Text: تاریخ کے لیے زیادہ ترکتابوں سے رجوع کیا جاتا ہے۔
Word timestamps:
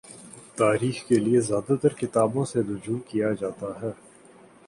تاریخ 0.55 1.03
کے 1.07 1.15
لیے 1.15 1.41
زیادہ 1.41 1.75
ترکتابوں 1.75 2.45
سے 2.45 2.59
رجوع 2.61 2.97
کیا 3.09 3.31
جاتا 3.39 3.67
ہے۔ 3.81 3.91